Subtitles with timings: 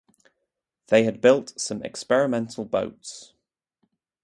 [0.87, 3.33] They had built some experimental boats.